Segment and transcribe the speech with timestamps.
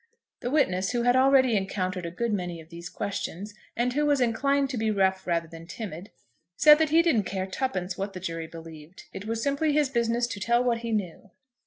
[0.39, 4.19] The witness, who had already encountered a good many of these questions, and who was
[4.19, 6.09] inclined to be rough rather than timid,
[6.57, 9.03] said that he didn't care twopence what the jury believed.
[9.13, 11.29] It was simply his business to tell what he knew.